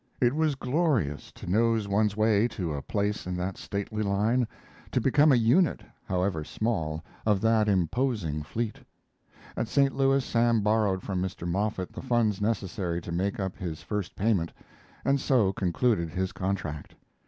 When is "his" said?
13.57-13.83, 16.09-16.31